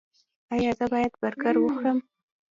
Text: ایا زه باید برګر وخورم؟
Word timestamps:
ایا 0.53 0.71
زه 0.79 0.85
باید 0.91 1.13
برګر 1.21 1.55
وخورم؟ 1.59 1.99